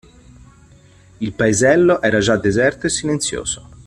[1.19, 3.69] Il paesello era già deserto e silenzioso.